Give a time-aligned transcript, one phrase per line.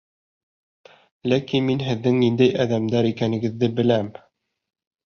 [1.33, 4.15] Ләкин мин һеҙҙең ниндәй әҙәмдәр икәнегеҙҙе беләм.